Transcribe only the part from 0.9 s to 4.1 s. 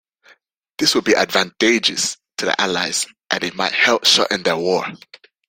would be advantageous to the Allies, and it might help